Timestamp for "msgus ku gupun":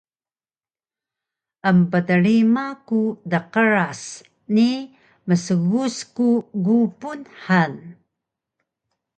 5.29-7.19